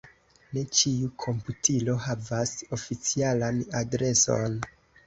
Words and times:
Ne 0.57 0.63
ĉiu 0.79 1.09
komputilo 1.25 1.99
havas 2.09 2.57
oficialan 2.79 3.65
adreson. 3.85 4.63